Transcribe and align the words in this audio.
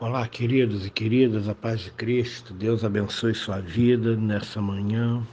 Olá, 0.00 0.28
queridos 0.28 0.86
e 0.86 0.90
queridas, 0.90 1.48
a 1.48 1.56
paz 1.56 1.80
de 1.80 1.90
Cristo, 1.90 2.54
Deus 2.54 2.84
abençoe 2.84 3.34
sua 3.34 3.58
vida 3.58 4.14
nessa 4.14 4.62
manhã. 4.62 5.26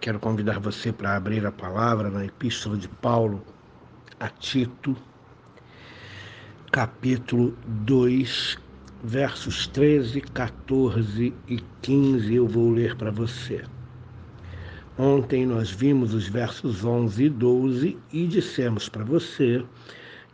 Quero 0.00 0.20
convidar 0.20 0.60
você 0.60 0.92
para 0.92 1.16
abrir 1.16 1.44
a 1.44 1.50
palavra 1.50 2.08
na 2.10 2.24
Epístola 2.24 2.76
de 2.76 2.86
Paulo 2.86 3.44
a 4.20 4.28
Tito, 4.28 4.96
capítulo 6.70 7.58
2, 7.66 8.56
versos 9.02 9.66
13, 9.66 10.20
14 10.20 11.34
e 11.48 11.60
15. 11.82 12.32
Eu 12.32 12.46
vou 12.46 12.70
ler 12.70 12.94
para 12.94 13.10
você. 13.10 13.64
Ontem 14.96 15.44
nós 15.44 15.72
vimos 15.72 16.14
os 16.14 16.28
versos 16.28 16.84
11 16.84 17.24
e 17.24 17.28
12 17.28 17.98
e 18.12 18.28
dissemos 18.28 18.88
para 18.88 19.02
você 19.02 19.64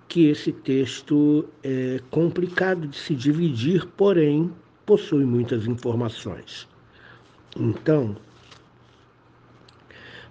que 0.09 0.29
esse 0.29 0.53
texto 0.53 1.49
é 1.63 2.01
complicado 2.11 2.87
de 2.87 2.97
se 2.97 3.15
dividir, 3.15 3.87
porém 3.97 4.53
possui 4.85 5.25
muitas 5.25 5.67
informações. 5.67 6.69
Então, 7.57 8.17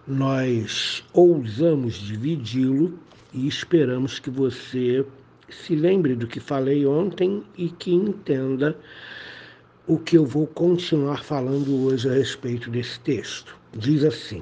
nós 0.07 1.03
ousamos 1.13 1.95
dividi-lo 1.95 2.97
e 3.33 3.47
esperamos 3.47 4.19
que 4.19 4.29
você 4.29 5.05
se 5.49 5.75
lembre 5.75 6.15
do 6.15 6.27
que 6.27 6.39
falei 6.39 6.85
ontem 6.85 7.43
e 7.57 7.69
que 7.69 7.91
entenda 7.93 8.77
o 9.87 9.99
que 9.99 10.17
eu 10.17 10.25
vou 10.25 10.47
continuar 10.47 11.23
falando 11.23 11.85
hoje 11.85 12.09
a 12.09 12.13
respeito 12.13 12.69
desse 12.69 12.99
texto. 13.01 13.57
Diz 13.75 14.03
assim: 14.03 14.41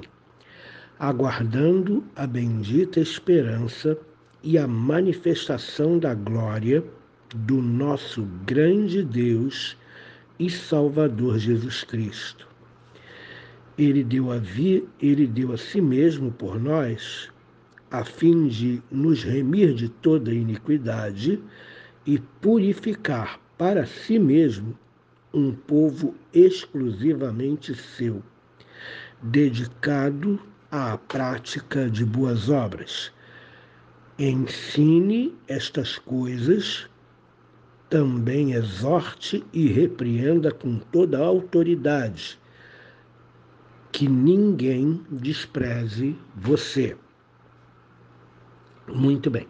aguardando 0.98 2.04
a 2.14 2.26
bendita 2.26 3.00
esperança 3.00 3.98
e 4.44 4.58
a 4.58 4.68
manifestação 4.68 5.98
da 5.98 6.12
glória 6.14 6.84
do 7.34 7.62
nosso 7.62 8.24
grande 8.44 9.02
Deus 9.02 9.74
e 10.38 10.50
Salvador 10.50 11.38
Jesus 11.38 11.82
Cristo. 11.82 12.46
Ele 13.78 14.04
deu 14.04 14.30
a, 14.30 14.36
vi, 14.36 14.86
ele 15.00 15.26
deu 15.26 15.50
a 15.50 15.56
si 15.56 15.80
mesmo 15.80 16.30
por 16.30 16.60
nós, 16.60 17.30
a 17.90 18.04
fim 18.04 18.46
de 18.46 18.82
nos 18.90 19.24
remir 19.24 19.72
de 19.72 19.88
toda 19.88 20.34
iniquidade 20.34 21.42
e 22.04 22.18
purificar 22.18 23.40
para 23.56 23.86
si 23.86 24.18
mesmo 24.18 24.78
um 25.32 25.52
povo 25.52 26.14
exclusivamente 26.34 27.74
seu, 27.74 28.22
dedicado 29.22 30.38
à 30.70 30.98
prática 30.98 31.88
de 31.88 32.04
boas 32.04 32.50
obras 32.50 33.10
Ensine 34.16 35.34
estas 35.48 35.98
coisas, 35.98 36.88
também 37.90 38.52
exorte 38.52 39.44
e 39.52 39.66
repreenda 39.66 40.52
com 40.52 40.78
toda 40.78 41.18
a 41.18 41.26
autoridade, 41.26 42.38
que 43.90 44.08
ninguém 44.08 45.04
despreze 45.10 46.16
você. 46.36 46.96
Muito 48.86 49.28
bem. 49.32 49.48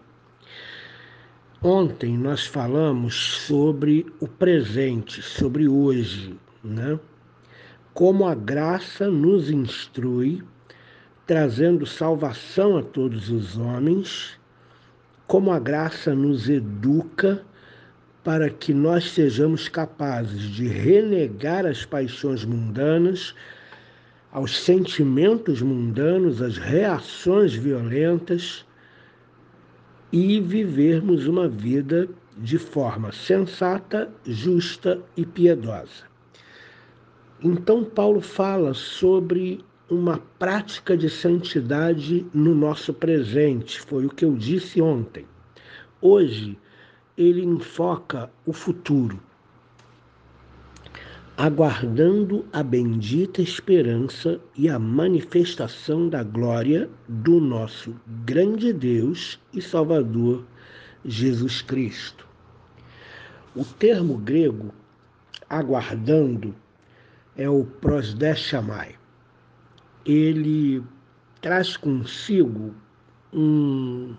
Ontem 1.62 2.16
nós 2.16 2.46
falamos 2.46 3.14
sobre 3.14 4.06
o 4.18 4.26
presente, 4.26 5.20
sobre 5.20 5.68
hoje, 5.68 6.38
né? 6.62 6.98
Como 7.92 8.26
a 8.26 8.34
graça 8.34 9.10
nos 9.10 9.50
instrui, 9.50 10.42
trazendo 11.26 11.84
salvação 11.84 12.78
a 12.78 12.82
todos 12.82 13.28
os 13.28 13.58
homens 13.58 14.42
como 15.26 15.52
a 15.52 15.58
graça 15.58 16.14
nos 16.14 16.48
educa 16.48 17.44
para 18.22 18.48
que 18.48 18.72
nós 18.72 19.10
sejamos 19.10 19.68
capazes 19.68 20.42
de 20.42 20.66
renegar 20.66 21.66
as 21.66 21.84
paixões 21.84 22.44
mundanas, 22.44 23.34
aos 24.32 24.58
sentimentos 24.64 25.60
mundanos, 25.62 26.40
às 26.42 26.56
reações 26.56 27.54
violentas 27.54 28.64
e 30.10 30.40
vivermos 30.40 31.26
uma 31.26 31.48
vida 31.48 32.08
de 32.38 32.58
forma 32.58 33.12
sensata, 33.12 34.10
justa 34.26 35.00
e 35.16 35.24
piedosa. 35.24 36.04
Então, 37.42 37.84
Paulo 37.84 38.20
fala 38.20 38.74
sobre 38.74 39.64
uma 39.94 40.18
prática 40.38 40.96
de 40.96 41.08
santidade 41.08 42.26
no 42.34 42.52
nosso 42.52 42.92
presente, 42.92 43.80
foi 43.80 44.04
o 44.04 44.10
que 44.10 44.24
eu 44.24 44.34
disse 44.34 44.82
ontem. 44.82 45.24
Hoje, 46.00 46.58
ele 47.16 47.44
enfoca 47.44 48.28
o 48.44 48.52
futuro, 48.52 49.20
aguardando 51.36 52.44
a 52.52 52.60
bendita 52.62 53.40
esperança 53.40 54.40
e 54.56 54.68
a 54.68 54.80
manifestação 54.80 56.08
da 56.08 56.24
glória 56.24 56.90
do 57.08 57.40
nosso 57.40 57.94
grande 58.24 58.72
Deus 58.72 59.40
e 59.52 59.62
Salvador 59.62 60.44
Jesus 61.04 61.62
Cristo. 61.62 62.26
O 63.54 63.64
termo 63.64 64.18
grego 64.18 64.74
aguardando 65.48 66.52
é 67.36 67.48
o 67.48 67.64
prosdechamai 67.64 68.96
ele 70.04 70.82
traz 71.40 71.76
consigo 71.76 72.74
um, 73.32 74.14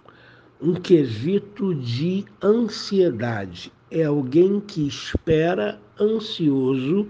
um 0.61 0.73
quesito 0.73 1.73
de 1.75 2.25
ansiedade. 2.43 3.71
É 3.89 4.03
alguém 4.03 4.59
que 4.59 4.87
espera 4.87 5.79
ansioso 5.99 7.07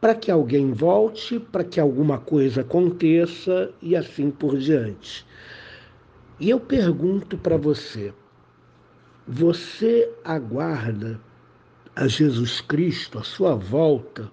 para 0.00 0.14
que 0.14 0.30
alguém 0.30 0.72
volte, 0.72 1.38
para 1.38 1.64
que 1.64 1.80
alguma 1.80 2.18
coisa 2.18 2.60
aconteça 2.60 3.72
e 3.80 3.96
assim 3.96 4.30
por 4.30 4.58
diante. 4.58 5.26
E 6.38 6.50
eu 6.50 6.60
pergunto 6.60 7.38
para 7.38 7.56
você: 7.56 8.12
você 9.26 10.10
aguarda 10.24 11.20
a 11.96 12.06
Jesus 12.08 12.60
Cristo, 12.60 13.18
a 13.18 13.22
sua 13.22 13.54
volta, 13.54 14.30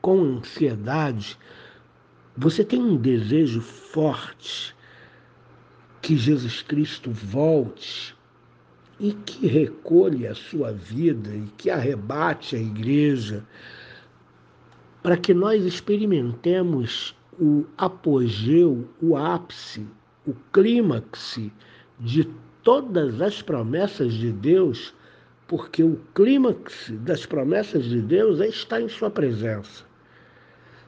com 0.00 0.22
ansiedade? 0.22 1.38
Você 2.42 2.64
tem 2.64 2.80
um 2.80 2.96
desejo 2.96 3.60
forte 3.60 4.74
que 6.00 6.16
Jesus 6.16 6.62
Cristo 6.62 7.10
volte 7.10 8.16
e 8.98 9.12
que 9.12 9.46
recolha 9.46 10.30
a 10.30 10.34
sua 10.34 10.72
vida 10.72 11.36
e 11.36 11.48
que 11.58 11.68
arrebate 11.68 12.56
a 12.56 12.58
igreja 12.58 13.46
para 15.02 15.18
que 15.18 15.34
nós 15.34 15.62
experimentemos 15.66 17.14
o 17.38 17.66
apogeu, 17.76 18.88
o 19.02 19.18
ápice, 19.18 19.86
o 20.26 20.32
clímax 20.50 21.38
de 21.98 22.26
todas 22.62 23.20
as 23.20 23.42
promessas 23.42 24.14
de 24.14 24.32
Deus, 24.32 24.94
porque 25.46 25.82
o 25.82 26.00
clímax 26.14 26.90
das 27.00 27.26
promessas 27.26 27.84
de 27.84 28.00
Deus 28.00 28.40
é 28.40 28.48
estar 28.48 28.80
em 28.80 28.88
sua 28.88 29.10
presença. 29.10 29.84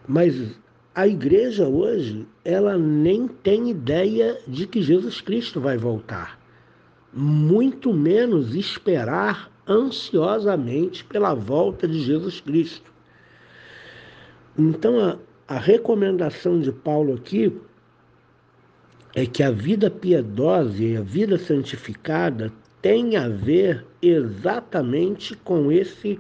Mas 0.08 0.61
a 0.94 1.06
igreja 1.06 1.66
hoje, 1.66 2.26
ela 2.44 2.76
nem 2.76 3.26
tem 3.26 3.70
ideia 3.70 4.38
de 4.47 4.66
que 4.66 4.82
Jesus 4.82 5.20
Cristo 5.20 5.60
vai 5.60 5.78
voltar. 5.78 6.38
Muito 7.12 7.92
menos 7.92 8.54
esperar 8.54 9.50
ansiosamente 9.66 11.04
pela 11.04 11.34
volta 11.34 11.88
de 11.88 12.03
Jesus 12.03 12.41
Cristo. 12.41 12.92
Então, 14.58 14.98
a, 15.00 15.19
a 15.48 15.58
recomendação 15.58 16.60
de 16.60 16.70
Paulo 16.70 17.14
aqui 17.14 17.59
é 19.14 19.24
que 19.24 19.42
a 19.42 19.50
vida 19.50 19.91
piedosa 19.91 20.82
e 20.82 20.97
a 20.97 21.03
vida 21.03 21.38
santificada 21.38 22.53
tem 22.82 23.16
a 23.16 23.28
ver 23.28 23.86
exatamente 24.03 25.36
com 25.36 25.71
esse 25.71 26.18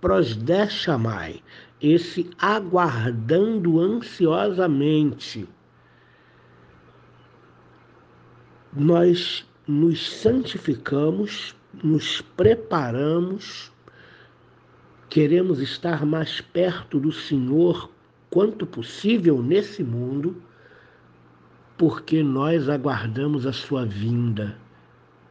prosdechamai, 0.00 1.42
esse 1.80 2.28
aguardando 2.38 3.80
ansiosamente. 3.80 5.48
Nós 8.72 9.46
nos 9.66 10.20
santificamos, 10.20 11.54
nos 11.82 12.20
preparamos, 12.20 13.72
queremos 15.08 15.60
estar 15.60 16.04
mais 16.04 16.40
perto 16.40 16.98
do 16.98 17.12
Senhor 17.12 17.90
quanto 18.30 18.66
possível 18.66 19.42
nesse 19.42 19.82
mundo, 19.82 20.42
porque 21.76 22.22
nós 22.22 22.68
aguardamos 22.68 23.46
a 23.46 23.52
sua 23.52 23.86
vinda, 23.86 24.58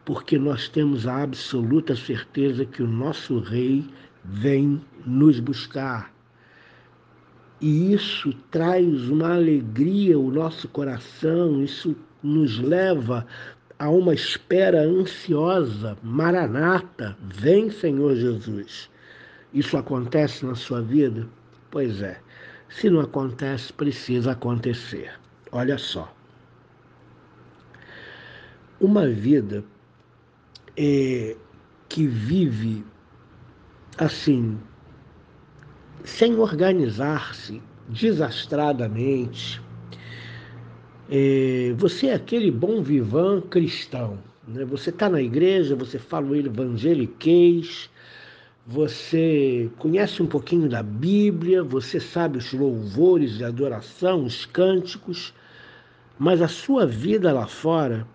porque 0.05 0.39
nós 0.39 0.69
temos 0.69 1.05
a 1.05 1.23
absoluta 1.23 1.95
certeza 1.95 2.65
que 2.65 2.81
o 2.81 2.88
nosso 2.88 3.39
Rei 3.39 3.85
vem 4.23 4.81
nos 5.05 5.39
buscar 5.39 6.16
e 7.59 7.94
isso 7.94 8.33
traz 8.51 9.09
uma 9.09 9.33
alegria 9.33 10.15
ao 10.15 10.30
nosso 10.30 10.68
coração, 10.68 11.63
isso 11.63 11.95
nos 12.21 12.59
leva 12.59 13.25
há 13.80 13.89
uma 13.89 14.13
espera 14.13 14.81
ansiosa, 14.81 15.98
maranata, 16.01 17.18
vem 17.21 17.69
Senhor 17.69 18.15
Jesus. 18.15 18.89
Isso 19.54 19.77
acontece 19.77 20.45
na 20.45 20.56
sua 20.56 20.81
vida? 20.81 21.27
Pois 21.71 22.01
é. 22.01 22.19
Se 22.69 22.89
não 22.89 23.01
acontece, 23.01 23.71
precisa 23.71 24.31
acontecer. 24.31 25.12
Olha 25.51 25.77
só. 25.77 26.13
Uma 28.80 29.07
vida 29.07 29.63
é, 30.75 31.36
que 31.89 32.06
vive 32.06 32.86
assim, 33.98 34.60
sem 36.03 36.35
organizar-se, 36.35 37.61
desastradamente. 37.88 39.61
É, 41.09 41.73
você 41.77 42.07
é 42.07 42.15
aquele 42.15 42.51
bom 42.51 42.81
vivan 42.81 43.41
cristão. 43.41 44.19
Né? 44.47 44.65
Você 44.65 44.89
está 44.89 45.09
na 45.09 45.21
igreja, 45.21 45.75
você 45.75 45.97
fala 45.97 46.27
o 46.27 46.35
evangeliquez, 46.35 47.89
você 48.65 49.69
conhece 49.77 50.21
um 50.21 50.27
pouquinho 50.27 50.67
da 50.67 50.83
Bíblia, 50.83 51.63
você 51.63 52.00
sabe 52.00 52.38
os 52.38 52.51
louvores 52.51 53.38
de 53.38 53.45
adoração, 53.45 54.25
os 54.25 54.45
cânticos, 54.45 55.33
mas 56.19 56.41
a 56.41 56.47
sua 56.47 56.85
vida 56.85 57.31
lá 57.31 57.47
fora 57.47 58.05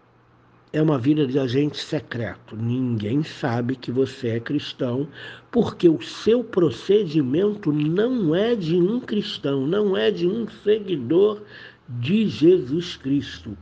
é 0.73 0.81
uma 0.81 0.99
vida 0.99 1.27
de 1.27 1.39
agente 1.39 1.79
secreto. 1.79 2.57
Ninguém 2.57 3.23
sabe 3.23 3.77
que 3.77 3.93
você 3.93 4.29
é 4.29 4.41
cristão, 4.41 5.07
porque 5.51 5.89
o 5.89 6.01
seu 6.01 6.43
procedimento 6.43 7.71
não 7.71 8.35
é 8.35 8.55
de 8.57 8.77
um 8.77 8.99
cristão, 8.99 9.67
não 9.67 9.97
é 9.97 10.11
de 10.11 10.27
um 10.27 10.49
seguidor 10.65 11.43
de 11.89 12.27
Jesus 12.27 12.97
Cristo. 12.97 13.57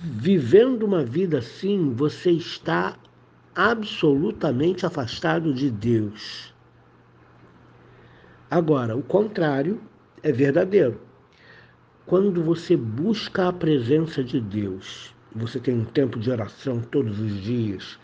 Vivendo 0.00 0.84
uma 0.84 1.04
vida 1.04 1.38
assim, 1.38 1.92
você 1.92 2.30
está 2.30 2.96
absolutamente 3.54 4.86
afastado 4.86 5.52
de 5.52 5.70
Deus. 5.70 6.54
Agora, 8.48 8.96
o 8.96 9.02
contrário 9.02 9.80
é 10.22 10.30
verdadeiro. 10.30 11.00
Quando 12.06 12.42
você 12.42 12.76
busca 12.76 13.48
a 13.48 13.52
presença 13.52 14.22
de 14.22 14.40
Deus, 14.40 15.14
você 15.34 15.58
tem 15.58 15.74
um 15.74 15.84
tempo 15.84 16.18
de 16.18 16.30
oração 16.30 16.80
todos 16.80 17.18
os 17.18 17.42
dias, 17.42 17.98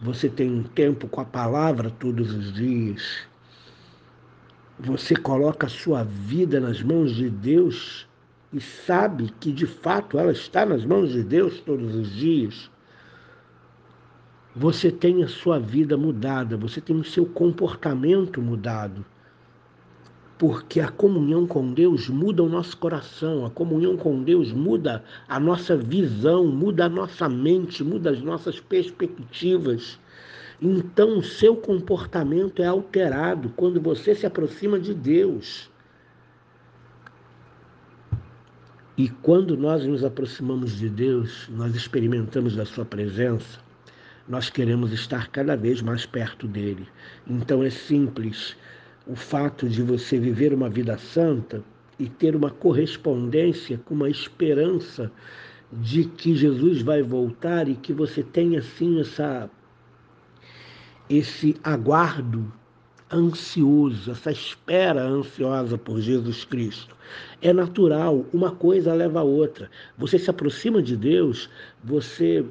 você 0.00 0.28
tem 0.28 0.50
um 0.50 0.62
tempo 0.62 1.08
com 1.08 1.20
a 1.20 1.24
palavra 1.24 1.90
todos 1.90 2.32
os 2.32 2.52
dias, 2.52 3.26
você 4.78 5.16
coloca 5.16 5.66
a 5.66 5.70
sua 5.70 6.04
vida 6.04 6.60
nas 6.60 6.80
mãos 6.82 7.14
de 7.14 7.28
Deus 7.28 8.06
e 8.52 8.60
sabe 8.60 9.32
que 9.40 9.50
de 9.50 9.66
fato 9.66 10.18
ela 10.18 10.32
está 10.32 10.64
nas 10.64 10.84
mãos 10.84 11.10
de 11.10 11.22
Deus 11.22 11.60
todos 11.60 11.94
os 11.94 12.14
dias, 12.14 12.70
você 14.54 14.90
tem 14.90 15.22
a 15.22 15.28
sua 15.28 15.58
vida 15.58 15.96
mudada, 15.96 16.56
você 16.56 16.80
tem 16.80 16.96
o 16.96 17.04
seu 17.04 17.26
comportamento 17.26 18.40
mudado 18.40 19.04
porque 20.38 20.80
a 20.80 20.88
comunhão 20.88 21.46
com 21.46 21.72
Deus 21.72 22.08
muda 22.08 22.44
o 22.44 22.48
nosso 22.48 22.76
coração, 22.76 23.44
a 23.44 23.50
comunhão 23.50 23.96
com 23.96 24.22
Deus 24.22 24.52
muda 24.52 25.02
a 25.28 25.40
nossa 25.40 25.76
visão, 25.76 26.46
muda 26.46 26.84
a 26.84 26.88
nossa 26.88 27.28
mente, 27.28 27.82
muda 27.82 28.10
as 28.10 28.22
nossas 28.22 28.60
perspectivas. 28.60 29.98
Então, 30.62 31.18
o 31.18 31.22
seu 31.22 31.56
comportamento 31.56 32.62
é 32.62 32.66
alterado 32.66 33.48
quando 33.56 33.80
você 33.80 34.14
se 34.14 34.26
aproxima 34.26 34.78
de 34.78 34.94
Deus. 34.94 35.68
E 38.96 39.08
quando 39.08 39.56
nós 39.56 39.84
nos 39.84 40.04
aproximamos 40.04 40.76
de 40.76 40.88
Deus, 40.88 41.48
nós 41.50 41.74
experimentamos 41.74 42.56
da 42.56 42.64
Sua 42.64 42.84
presença, 42.84 43.60
nós 44.28 44.50
queremos 44.50 44.92
estar 44.92 45.28
cada 45.28 45.56
vez 45.56 45.80
mais 45.80 46.04
perto 46.04 46.46
dele. 46.46 46.86
Então 47.26 47.62
é 47.62 47.70
simples 47.70 48.56
o 49.08 49.16
fato 49.16 49.68
de 49.68 49.82
você 49.82 50.18
viver 50.18 50.52
uma 50.52 50.68
vida 50.68 50.98
santa 50.98 51.64
e 51.98 52.08
ter 52.08 52.36
uma 52.36 52.50
correspondência 52.50 53.80
com 53.84 53.94
uma 53.94 54.10
esperança 54.10 55.10
de 55.72 56.04
que 56.04 56.36
Jesus 56.36 56.82
vai 56.82 57.02
voltar 57.02 57.68
e 57.68 57.74
que 57.74 57.92
você 57.92 58.22
tenha 58.22 58.60
assim 58.60 59.00
essa 59.00 59.50
esse 61.08 61.56
aguardo 61.64 62.52
ansioso, 63.10 64.10
essa 64.10 64.30
espera 64.30 65.02
ansiosa 65.02 65.78
por 65.78 65.98
Jesus 66.00 66.44
Cristo. 66.44 66.94
É 67.40 67.50
natural, 67.50 68.26
uma 68.30 68.50
coisa 68.50 68.92
leva 68.92 69.20
a 69.20 69.22
outra. 69.22 69.70
Você 69.96 70.18
se 70.18 70.28
aproxima 70.28 70.82
de 70.82 70.94
Deus, 70.94 71.48
você 71.82 72.44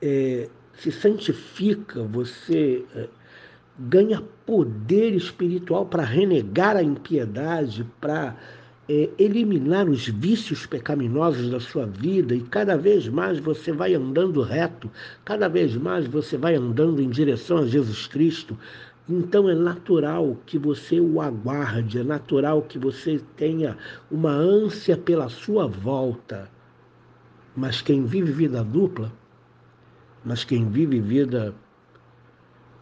é, 0.00 0.48
se 0.78 0.90
santifica, 0.90 2.02
você 2.04 2.82
é, 2.94 3.08
ganha 3.78 4.22
poder 4.46 5.14
espiritual 5.14 5.86
para 5.86 6.04
renegar 6.04 6.76
a 6.76 6.82
impiedade, 6.82 7.84
para 8.00 8.36
é, 8.88 9.10
eliminar 9.18 9.88
os 9.88 10.06
vícios 10.08 10.66
pecaminosos 10.66 11.50
da 11.50 11.58
sua 11.58 11.86
vida 11.86 12.34
e 12.34 12.40
cada 12.42 12.76
vez 12.76 13.08
mais 13.08 13.38
você 13.38 13.72
vai 13.72 13.94
andando 13.94 14.42
reto, 14.42 14.90
cada 15.24 15.48
vez 15.48 15.74
mais 15.76 16.06
você 16.06 16.36
vai 16.36 16.54
andando 16.54 17.00
em 17.00 17.08
direção 17.08 17.58
a 17.58 17.66
Jesus 17.66 18.06
Cristo. 18.06 18.56
Então 19.08 19.50
é 19.50 19.54
natural 19.54 20.36
que 20.46 20.58
você 20.58 20.98
o 20.98 21.20
aguarde, 21.20 21.98
é 21.98 22.04
natural 22.04 22.62
que 22.62 22.78
você 22.78 23.20
tenha 23.36 23.76
uma 24.10 24.30
ânsia 24.30 24.96
pela 24.96 25.28
sua 25.28 25.66
volta. 25.66 26.48
Mas 27.54 27.82
quem 27.82 28.04
vive 28.04 28.32
vida 28.32 28.64
dupla, 28.64 29.12
mas 30.24 30.42
quem 30.42 30.68
vive 30.70 31.00
vida 31.00 31.54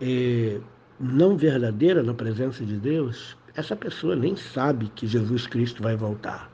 é, 0.00 0.60
não 1.02 1.36
verdadeira 1.36 2.00
na 2.00 2.14
presença 2.14 2.64
de 2.64 2.76
Deus, 2.78 3.36
essa 3.56 3.74
pessoa 3.74 4.14
nem 4.14 4.36
sabe 4.36 4.88
que 4.94 5.04
Jesus 5.04 5.48
Cristo 5.48 5.82
vai 5.82 5.96
voltar. 5.96 6.48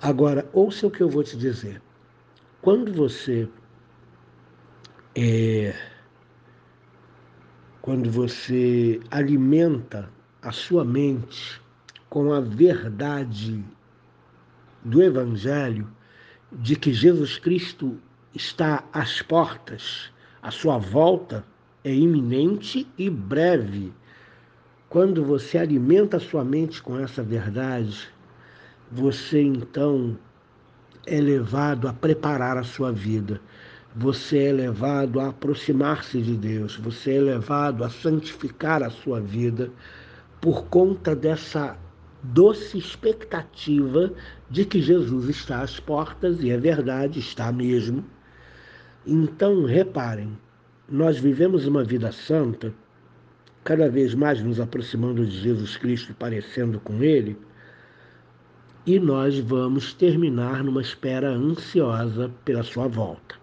Agora, 0.00 0.48
ouça 0.54 0.86
o 0.86 0.90
que 0.90 1.02
eu 1.02 1.10
vou 1.10 1.22
te 1.22 1.36
dizer. 1.36 1.82
Quando 2.62 2.92
você 2.94 3.46
é, 5.14 5.74
quando 7.82 8.10
você 8.10 9.00
alimenta 9.10 10.08
a 10.40 10.50
sua 10.50 10.84
mente 10.84 11.60
com 12.08 12.32
a 12.32 12.40
verdade 12.40 13.62
do 14.82 15.02
Evangelho 15.02 15.92
de 16.50 16.74
que 16.74 16.92
Jesus 16.92 17.38
Cristo 17.38 17.98
está 18.34 18.84
às 18.92 19.20
portas, 19.20 20.10
a 20.40 20.50
sua 20.50 20.78
volta 20.78 21.44
é 21.84 21.92
iminente 21.92 22.86
e 22.98 23.08
breve. 23.08 23.92
Quando 24.88 25.24
você 25.24 25.58
alimenta 25.58 26.16
a 26.16 26.20
sua 26.20 26.44
mente 26.44 26.82
com 26.82 26.98
essa 26.98 27.22
verdade, 27.22 28.08
você 28.90 29.42
então 29.42 30.18
é 31.06 31.20
levado 31.20 31.88
a 31.88 31.92
preparar 31.92 32.56
a 32.56 32.62
sua 32.62 32.92
vida. 32.92 33.40
Você 33.96 34.44
é 34.44 34.52
levado 34.52 35.18
a 35.20 35.28
aproximar-se 35.28 36.20
de 36.20 36.36
Deus, 36.36 36.76
você 36.76 37.16
é 37.16 37.20
levado 37.20 37.82
a 37.82 37.90
santificar 37.90 38.82
a 38.82 38.90
sua 38.90 39.20
vida 39.20 39.70
por 40.40 40.66
conta 40.66 41.16
dessa 41.16 41.76
doce 42.22 42.78
expectativa 42.78 44.12
de 44.50 44.64
que 44.64 44.80
Jesus 44.80 45.28
está 45.28 45.62
às 45.62 45.80
portas, 45.80 46.42
e 46.42 46.50
é 46.50 46.56
verdade, 46.56 47.18
está 47.18 47.50
mesmo. 47.50 48.04
Então, 49.06 49.64
reparem, 49.64 50.36
nós 50.90 51.18
vivemos 51.18 51.66
uma 51.66 51.84
vida 51.84 52.10
santa, 52.10 52.72
cada 53.62 53.90
vez 53.90 54.14
mais 54.14 54.42
nos 54.42 54.58
aproximando 54.58 55.26
de 55.26 55.38
Jesus 55.38 55.76
Cristo, 55.76 56.14
parecendo 56.14 56.80
com 56.80 57.02
Ele, 57.02 57.36
e 58.86 58.98
nós 58.98 59.38
vamos 59.38 59.92
terminar 59.92 60.64
numa 60.64 60.80
espera 60.80 61.28
ansiosa 61.28 62.30
pela 62.42 62.62
Sua 62.62 62.88
volta. 62.88 63.34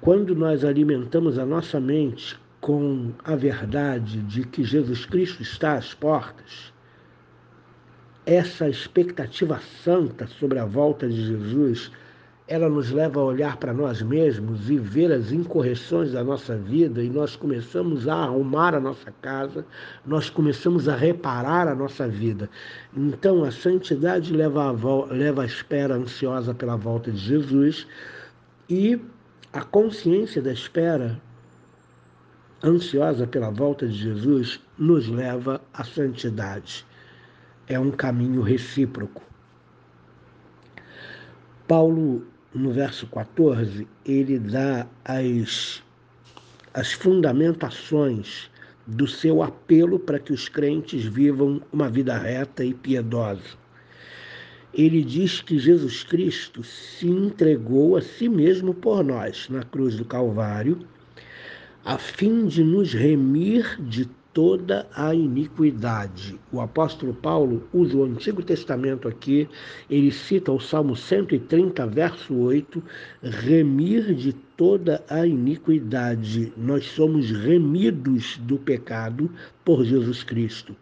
Quando 0.00 0.34
nós 0.34 0.64
alimentamos 0.64 1.38
a 1.38 1.44
nossa 1.44 1.78
mente 1.78 2.38
com 2.58 3.12
a 3.22 3.36
verdade 3.36 4.22
de 4.22 4.44
que 4.44 4.64
Jesus 4.64 5.04
Cristo 5.04 5.42
está 5.42 5.74
às 5.74 5.92
portas, 5.92 6.72
essa 8.24 8.66
expectativa 8.66 9.60
santa 9.84 10.26
sobre 10.26 10.58
a 10.58 10.64
volta 10.64 11.06
de 11.06 11.26
Jesus 11.26 11.92
ela 12.48 12.68
nos 12.68 12.92
leva 12.92 13.20
a 13.20 13.24
olhar 13.24 13.56
para 13.56 13.72
nós 13.72 14.00
mesmos 14.00 14.70
e 14.70 14.78
ver 14.78 15.10
as 15.10 15.32
incorreções 15.32 16.12
da 16.12 16.22
nossa 16.22 16.56
vida 16.56 17.02
e 17.02 17.10
nós 17.10 17.34
começamos 17.34 18.06
a 18.06 18.14
arrumar 18.14 18.72
a 18.72 18.80
nossa 18.80 19.10
casa, 19.20 19.66
nós 20.06 20.30
começamos 20.30 20.88
a 20.88 20.94
reparar 20.94 21.66
a 21.66 21.74
nossa 21.74 22.06
vida. 22.06 22.48
Então 22.96 23.42
a 23.42 23.50
santidade 23.50 24.32
leva 24.32 24.68
a, 24.68 25.12
leva 25.12 25.42
a 25.42 25.46
espera 25.46 25.96
ansiosa 25.96 26.54
pela 26.54 26.76
volta 26.76 27.10
de 27.10 27.18
Jesus 27.18 27.86
e 28.70 29.00
a 29.52 29.64
consciência 29.64 30.40
da 30.40 30.52
espera 30.52 31.20
ansiosa 32.62 33.26
pela 33.26 33.50
volta 33.50 33.88
de 33.88 33.94
Jesus 33.94 34.60
nos 34.78 35.08
leva 35.08 35.60
à 35.74 35.82
santidade. 35.82 36.86
É 37.66 37.78
um 37.78 37.90
caminho 37.90 38.40
recíproco. 38.40 39.20
Paulo 41.66 42.24
no 42.56 42.72
verso 42.72 43.06
14, 43.08 43.86
ele 44.04 44.38
dá 44.38 44.86
as, 45.04 45.82
as 46.72 46.92
fundamentações 46.92 48.50
do 48.86 49.06
seu 49.06 49.42
apelo 49.42 49.98
para 49.98 50.18
que 50.18 50.32
os 50.32 50.48
crentes 50.48 51.04
vivam 51.04 51.60
uma 51.72 51.88
vida 51.88 52.16
reta 52.16 52.64
e 52.64 52.72
piedosa. 52.72 53.66
Ele 54.72 55.02
diz 55.02 55.40
que 55.40 55.58
Jesus 55.58 56.04
Cristo 56.04 56.62
se 56.62 57.08
entregou 57.08 57.96
a 57.96 58.02
si 58.02 58.28
mesmo 58.28 58.74
por 58.74 59.02
nós 59.02 59.48
na 59.48 59.62
cruz 59.62 59.96
do 59.96 60.04
Calvário, 60.04 60.78
a 61.84 61.98
fim 61.98 62.46
de 62.46 62.62
nos 62.62 62.92
remir 62.92 63.80
de 63.80 64.08
toda 64.36 64.86
a 64.94 65.14
iniquidade. 65.14 66.38
O 66.52 66.60
apóstolo 66.60 67.14
Paulo 67.14 67.66
usa 67.72 67.96
o 67.96 68.04
Antigo 68.04 68.42
Testamento 68.42 69.08
aqui, 69.08 69.48
ele 69.88 70.12
cita 70.12 70.52
o 70.52 70.60
Salmo 70.60 70.94
130, 70.94 71.86
verso 71.86 72.34
8, 72.34 72.82
remir 73.22 74.14
de 74.14 74.34
toda 74.34 75.02
a 75.08 75.26
iniquidade. 75.26 76.52
Nós 76.54 76.84
somos 76.84 77.30
remidos 77.30 78.36
do 78.42 78.58
pecado 78.58 79.30
por 79.64 79.82
Jesus 79.86 80.22
Cristo. 80.22 80.76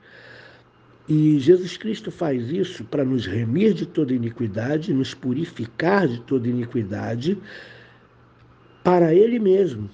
E 1.08 1.38
Jesus 1.38 1.76
Cristo 1.76 2.10
faz 2.10 2.50
isso 2.50 2.82
para 2.82 3.04
nos 3.04 3.24
remir 3.24 3.72
de 3.72 3.86
toda 3.86 4.12
iniquidade, 4.12 4.92
nos 4.92 5.14
purificar 5.14 6.08
de 6.08 6.20
toda 6.22 6.48
iniquidade, 6.48 7.38
para 8.82 9.14
Ele 9.14 9.38
mesmo. 9.38 9.88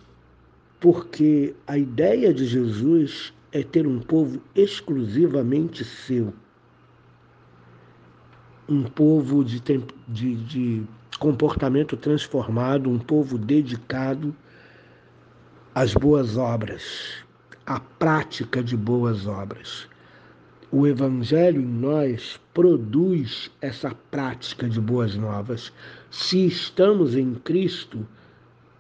Porque 0.81 1.55
a 1.67 1.77
ideia 1.77 2.33
de 2.33 2.47
Jesus 2.47 3.35
é 3.53 3.63
ter 3.63 3.87
um 3.87 3.99
povo 3.99 4.41
exclusivamente 4.55 5.85
seu. 5.85 6.33
Um 8.69 8.85
povo 8.85 9.45
de, 9.45 9.61
de, 10.07 10.37
de 10.37 10.87
comportamento 11.19 11.97
transformado, 11.97 12.89
um 12.89 12.99
povo 12.99 13.37
dedicado 13.37 14.35
às 15.75 15.93
boas 15.95 16.37
obras, 16.37 17.25
à 17.67 17.81
prática 17.81 18.63
de 18.63 18.77
boas 18.77 19.27
obras. 19.27 19.89
O 20.73 20.87
Evangelho 20.87 21.61
em 21.61 21.67
nós 21.67 22.41
produz 22.55 23.51
essa 23.61 23.93
prática 24.11 24.69
de 24.69 24.81
boas 24.81 25.17
novas. 25.17 25.73
Se 26.11 26.47
estamos 26.47 27.17
em 27.17 27.35
Cristo, 27.35 28.07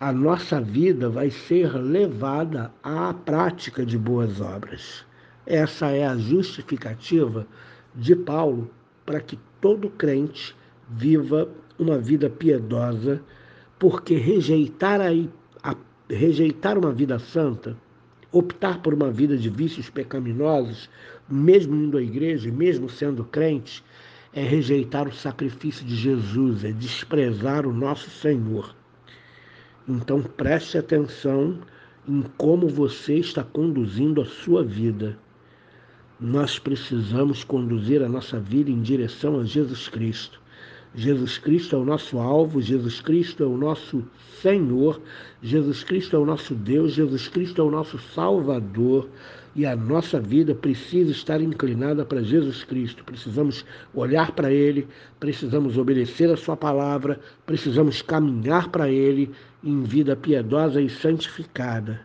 a 0.00 0.14
nossa 0.14 0.62
vida 0.62 1.10
vai 1.10 1.28
ser 1.28 1.76
levada 1.76 2.72
à 2.82 3.12
prática 3.12 3.84
de 3.84 3.98
boas 3.98 4.40
obras. 4.40 5.04
Essa 5.44 5.90
é 5.90 6.06
a 6.06 6.16
justificativa 6.16 7.46
de 7.94 8.16
Paulo 8.16 8.70
para 9.04 9.20
que 9.20 9.38
todo 9.60 9.90
crente 9.90 10.56
viva 10.88 11.50
uma 11.78 11.98
vida 11.98 12.30
piedosa, 12.30 13.22
porque 13.78 14.14
rejeitar, 14.16 15.02
a, 15.02 15.10
a, 15.62 15.76
rejeitar 16.08 16.78
uma 16.78 16.92
vida 16.92 17.18
santa, 17.18 17.76
optar 18.32 18.80
por 18.80 18.94
uma 18.94 19.10
vida 19.10 19.36
de 19.36 19.50
vícios 19.50 19.90
pecaminosos, 19.90 20.88
mesmo 21.28 21.76
indo 21.76 21.98
à 21.98 22.02
igreja, 22.02 22.50
mesmo 22.50 22.88
sendo 22.88 23.22
crente, 23.22 23.84
é 24.32 24.42
rejeitar 24.42 25.06
o 25.06 25.12
sacrifício 25.12 25.84
de 25.84 25.94
Jesus, 25.94 26.64
é 26.64 26.72
desprezar 26.72 27.66
o 27.66 27.72
nosso 27.74 28.08
Senhor. 28.08 28.79
Então 29.88 30.22
preste 30.22 30.78
atenção 30.78 31.58
em 32.08 32.22
como 32.36 32.68
você 32.68 33.14
está 33.14 33.42
conduzindo 33.42 34.20
a 34.20 34.26
sua 34.26 34.64
vida. 34.64 35.18
Nós 36.18 36.58
precisamos 36.58 37.44
conduzir 37.44 38.02
a 38.02 38.08
nossa 38.08 38.38
vida 38.38 38.70
em 38.70 38.82
direção 38.82 39.40
a 39.40 39.44
Jesus 39.44 39.88
Cristo. 39.88 40.40
Jesus 40.94 41.38
Cristo 41.38 41.76
é 41.76 41.78
o 41.78 41.84
nosso 41.84 42.18
alvo, 42.18 42.60
Jesus 42.60 43.00
Cristo 43.00 43.44
é 43.44 43.46
o 43.46 43.56
nosso 43.56 44.02
Senhor, 44.42 45.00
Jesus 45.40 45.84
Cristo 45.84 46.16
é 46.16 46.18
o 46.18 46.26
nosso 46.26 46.52
Deus, 46.54 46.92
Jesus 46.92 47.28
Cristo 47.28 47.62
é 47.62 47.64
o 47.64 47.70
nosso 47.70 47.96
Salvador 48.12 49.08
e 49.54 49.66
a 49.66 49.74
nossa 49.74 50.20
vida 50.20 50.54
precisa 50.54 51.10
estar 51.10 51.40
inclinada 51.40 52.04
para 52.04 52.22
Jesus 52.22 52.64
Cristo. 52.64 53.04
Precisamos 53.04 53.64
olhar 53.94 54.32
para 54.32 54.52
Ele, 54.52 54.86
precisamos 55.18 55.76
obedecer 55.76 56.30
a 56.30 56.36
Sua 56.36 56.56
palavra, 56.56 57.18
precisamos 57.44 58.02
caminhar 58.02 58.68
para 58.68 58.88
Ele 58.88 59.30
em 59.62 59.82
vida 59.82 60.14
piedosa 60.14 60.80
e 60.80 60.88
santificada. 60.88 62.00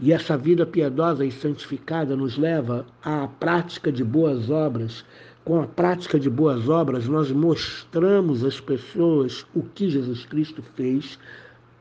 E 0.00 0.12
essa 0.12 0.36
vida 0.36 0.66
piedosa 0.66 1.24
e 1.24 1.30
santificada 1.30 2.16
nos 2.16 2.36
leva 2.36 2.84
à 3.02 3.28
prática 3.28 3.92
de 3.92 4.02
boas 4.02 4.50
obras 4.50 5.04
com 5.44 5.60
a 5.60 5.66
prática 5.66 6.18
de 6.18 6.30
boas 6.30 6.68
obras, 6.70 7.06
nós 7.06 7.30
mostramos 7.30 8.42
às 8.42 8.60
pessoas 8.60 9.44
o 9.54 9.62
que 9.62 9.90
Jesus 9.90 10.24
Cristo 10.24 10.62
fez 10.74 11.18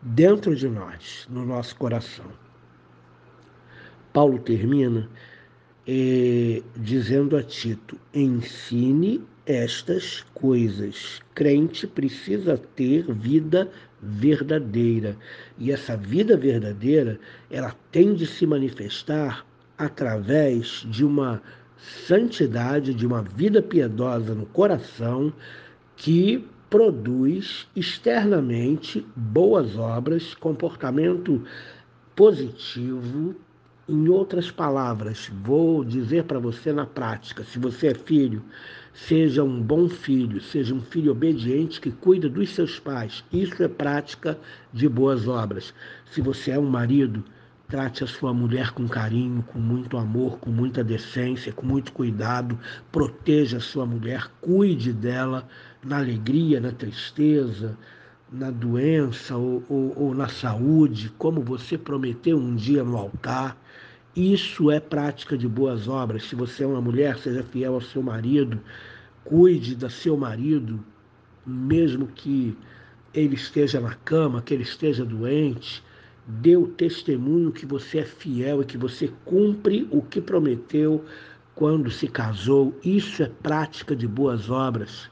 dentro 0.02 0.54
de 0.54 0.68
nós, 0.68 1.26
no 1.30 1.46
nosso 1.46 1.76
coração. 1.78 2.43
Paulo 4.14 4.40
termina 4.40 5.10
eh, 5.88 6.62
dizendo 6.76 7.36
a 7.36 7.44
Tito: 7.44 7.98
ensine 8.14 9.22
estas 9.46 10.26
coisas. 10.34 11.20
Crente 11.34 11.86
precisa 11.88 12.58
ter 12.58 13.12
vida 13.12 13.70
verdadeira. 14.02 15.18
E 15.58 15.72
essa 15.72 15.98
vida 15.98 16.38
verdadeira, 16.38 17.20
ela 17.50 17.76
tem 17.92 18.14
de 18.14 18.26
se 18.26 18.46
manifestar 18.46 19.46
através 19.78 20.86
de 20.90 21.04
uma 21.04 21.42
santidade, 22.08 22.94
de 22.94 23.06
uma 23.06 23.22
vida 23.22 23.62
piedosa 23.62 24.34
no 24.34 24.46
coração 24.46 25.34
que 25.96 26.48
produz 26.70 27.68
externamente 27.76 29.06
boas 29.16 29.78
obras, 29.78 30.34
comportamento 30.34 31.44
positivo. 32.16 33.36
Em 33.88 34.08
outras 34.08 34.50
palavras, 34.50 35.30
vou 35.44 35.84
dizer 35.84 36.24
para 36.24 36.40
você 36.40 36.72
na 36.72 36.86
prática: 36.86 37.44
se 37.44 37.60
você 37.60 37.88
é 37.88 37.94
filho, 37.94 38.42
seja 38.94 39.44
um 39.44 39.62
bom 39.62 39.90
filho, 39.90 40.40
seja 40.40 40.74
um 40.74 40.82
filho 40.82 41.12
obediente 41.12 41.82
que 41.82 41.92
cuida 41.92 42.30
dos 42.30 42.56
seus 42.56 42.80
pais. 42.80 43.24
Isso 43.32 43.62
é 43.62 43.68
prática 43.68 44.40
de 44.72 44.88
boas 44.88 45.28
obras. 45.28 45.74
Se 46.12 46.22
você 46.22 46.52
é 46.52 46.60
um 46.60 46.70
marido, 46.70 47.24
Trate 47.74 48.04
a 48.04 48.08
sua 48.08 48.32
mulher 48.34 48.70
com 48.72 48.88
carinho, 48.88 49.42
com 49.42 49.58
muito 49.58 49.98
amor, 49.98 50.38
com 50.38 50.52
muita 50.52 50.84
decência, 50.84 51.52
com 51.52 51.66
muito 51.66 51.92
cuidado. 51.92 52.60
Proteja 52.92 53.58
a 53.58 53.60
sua 53.62 53.84
mulher, 53.84 54.30
cuide 54.40 54.94
dela 54.94 55.48
na 55.84 55.98
alegria, 55.98 56.60
na 56.60 56.72
tristeza, 56.72 57.76
na 58.32 58.52
doença 58.52 59.36
ou, 59.38 59.64
ou, 59.68 59.94
ou 59.96 60.14
na 60.14 60.28
saúde, 60.28 61.12
como 61.18 61.42
você 61.42 61.76
prometeu 61.76 62.38
um 62.38 62.54
dia 62.54 62.84
no 62.84 62.96
altar. 62.96 63.58
Isso 64.16 64.70
é 64.70 64.80
prática 64.80 65.38
de 65.38 65.48
boas 65.48 65.88
obras. 65.88 66.24
Se 66.26 66.36
você 66.36 66.64
é 66.64 66.68
uma 66.68 66.82
mulher, 66.82 67.18
seja 67.18 67.44
fiel 67.44 67.74
ao 67.74 67.82
seu 67.82 68.02
marido, 68.02 68.60
cuide 69.24 69.76
do 69.76 69.90
seu 69.90 70.16
marido, 70.16 70.84
mesmo 71.46 72.08
que 72.08 72.56
ele 73.14 73.36
esteja 73.36 73.80
na 73.80 73.94
cama, 73.96 74.42
que 74.42 74.54
ele 74.54 74.64
esteja 74.64 75.04
doente 75.04 75.84
dê 76.26 76.56
o 76.56 76.68
testemunho 76.68 77.52
que 77.52 77.66
você 77.66 78.00
é 78.00 78.06
fiel 78.06 78.62
e 78.62 78.66
que 78.66 78.78
você 78.78 79.12
cumpre 79.26 79.88
o 79.92 80.02
que 80.02 80.22
prometeu 80.22 81.04
quando 81.54 81.92
se 81.92 82.08
casou. 82.08 82.78
Isso 82.84 83.22
é 83.22 83.30
prática 83.42 83.96
de 83.96 84.08
boas 84.08 84.50
obras. 84.50 85.10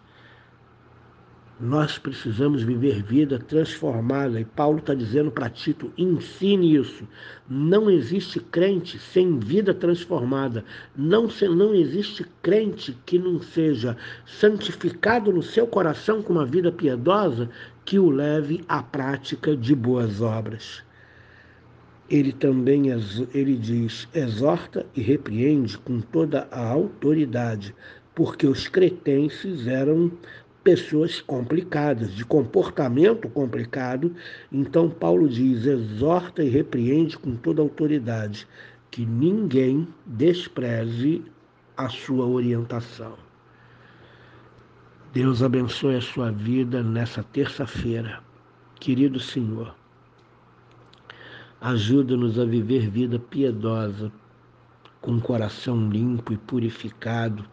Nós 1.62 2.00
precisamos 2.00 2.64
viver 2.64 3.04
vida 3.04 3.38
transformada. 3.38 4.40
E 4.40 4.46
Paulo 4.46 4.80
está 4.80 4.96
dizendo 4.96 5.30
para 5.30 5.48
Tito: 5.48 5.94
ensine 5.96 6.76
isso. 6.76 7.08
Não 7.48 7.88
existe 7.88 8.40
crente 8.40 8.98
sem 8.98 9.38
vida 9.38 9.72
transformada. 9.72 10.66
Não, 10.96 11.28
não 11.56 11.76
existe 11.76 12.26
crente 12.42 12.98
que 13.06 13.20
não 13.20 13.40
seja 13.40 13.96
santificado 14.26 15.32
no 15.32 15.44
seu 15.44 15.68
coração 15.68 16.24
com 16.24 16.34
uma 16.34 16.46
vida 16.48 16.72
piedosa 16.72 17.48
que 17.86 18.00
o 18.00 18.10
leve 18.10 18.66
à 18.68 18.82
prática 18.82 19.56
de 19.56 19.76
boas 19.76 20.20
obras 20.20 20.84
ele 22.12 22.34
também 22.34 22.90
ele 23.34 23.56
diz, 23.56 24.06
exorta 24.14 24.86
e 24.94 25.00
repreende 25.02 25.78
com 25.78 26.02
toda 26.02 26.46
a 26.52 26.68
autoridade, 26.68 27.74
porque 28.14 28.46
os 28.46 28.68
cretenses 28.68 29.66
eram 29.66 30.12
pessoas 30.64 31.22
complicadas, 31.22 32.14
de 32.14 32.24
comportamento 32.24 33.28
complicado. 33.30 34.16
Então 34.52 34.90
Paulo 34.90 35.28
diz, 35.28 35.66
exorta 35.66 36.44
e 36.44 36.50
repreende 36.50 37.18
com 37.18 37.36
toda 37.36 37.62
autoridade, 37.62 38.48
que 38.90 39.06
ninguém 39.06 39.88
despreze 40.06 41.24
a 41.76 41.90
sua 41.90 42.26
orientação. 42.26 43.16
Deus 45.14 45.44
abençoe 45.44 45.96
a 45.96 46.02
sua 46.02 46.32
vida 46.32 46.82
nessa 46.82 47.24
terça-feira. 47.24 48.22
Querido 48.80 49.20
Senhor, 49.20 49.76
Ajuda-nos 51.64 52.40
a 52.40 52.44
viver 52.44 52.90
vida 52.90 53.20
piedosa, 53.20 54.12
com 55.00 55.20
coração 55.20 55.92
limpo 55.92 56.34
e 56.34 56.38
purificado. 56.38 57.48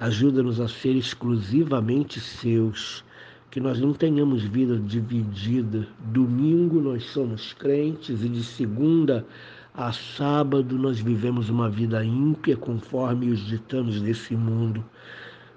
Ajuda-nos 0.00 0.60
a 0.60 0.66
ser 0.66 0.96
exclusivamente 0.96 2.18
seus, 2.18 3.04
que 3.50 3.60
nós 3.60 3.78
não 3.78 3.92
tenhamos 3.92 4.42
vida 4.42 4.78
dividida. 4.78 5.86
Domingo 6.06 6.80
nós 6.80 7.04
somos 7.04 7.52
crentes 7.52 8.24
e 8.24 8.28
de 8.30 8.42
segunda 8.42 9.26
a 9.74 9.92
sábado 9.92 10.78
nós 10.78 11.00
vivemos 11.00 11.50
uma 11.50 11.68
vida 11.68 12.04
ímpia 12.04 12.56
conforme 12.56 13.30
os 13.30 13.40
ditames 13.46 14.00
desse 14.00 14.34
mundo. 14.34 14.82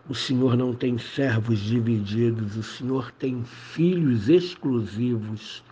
O 0.10 0.14
Senhor 0.14 0.58
não 0.58 0.74
tem 0.74 0.98
servos 0.98 1.60
divididos, 1.60 2.58
o 2.58 2.64
Senhor 2.64 3.12
tem 3.14 3.46
filhos 3.46 4.28
exclusivos, 4.28 5.64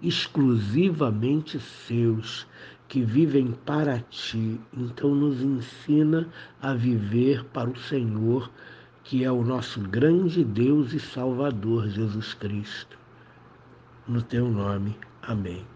exclusivamente 0.00 1.58
seus, 1.58 2.46
que 2.92 3.00
vivem 3.00 3.52
para 3.64 4.00
ti. 4.10 4.60
Então 4.76 5.14
nos 5.14 5.40
ensina 5.40 6.28
a 6.60 6.74
viver 6.74 7.42
para 7.44 7.70
o 7.70 7.78
Senhor, 7.78 8.52
que 9.02 9.24
é 9.24 9.32
o 9.32 9.42
nosso 9.42 9.80
grande 9.80 10.44
Deus 10.44 10.92
e 10.92 11.00
Salvador 11.00 11.88
Jesus 11.88 12.34
Cristo. 12.34 12.98
No 14.06 14.20
teu 14.20 14.46
nome. 14.46 14.94
Amém. 15.22 15.71